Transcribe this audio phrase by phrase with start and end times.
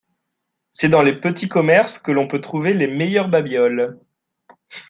[0.71, 3.99] C'est dans les petits commerces que l'on peut trouver les meilleurs babioles.